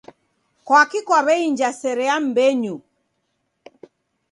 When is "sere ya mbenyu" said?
1.79-2.75